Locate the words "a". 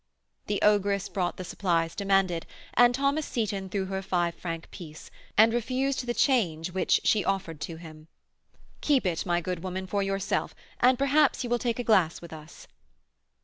3.99-4.01, 11.77-11.83